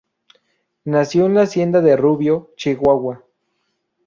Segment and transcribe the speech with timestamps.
[0.85, 3.23] Nació en la Hacienda de Rubio, Chihuahua.